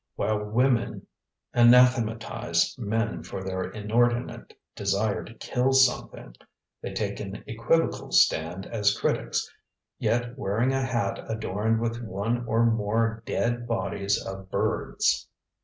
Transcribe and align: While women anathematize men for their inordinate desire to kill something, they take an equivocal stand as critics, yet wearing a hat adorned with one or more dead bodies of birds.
While 0.15 0.45
women 0.45 1.05
anathematize 1.53 2.75
men 2.79 3.21
for 3.21 3.43
their 3.43 3.61
inordinate 3.69 4.51
desire 4.75 5.23
to 5.23 5.35
kill 5.35 5.73
something, 5.73 6.35
they 6.81 6.91
take 6.95 7.19
an 7.19 7.43
equivocal 7.45 8.11
stand 8.11 8.65
as 8.65 8.99
critics, 8.99 9.47
yet 9.99 10.39
wearing 10.39 10.73
a 10.73 10.81
hat 10.83 11.23
adorned 11.29 11.81
with 11.81 12.01
one 12.01 12.47
or 12.47 12.65
more 12.65 13.21
dead 13.27 13.67
bodies 13.67 14.17
of 14.19 14.49
birds. 14.49 15.27